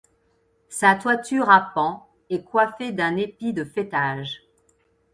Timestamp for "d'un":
2.91-3.17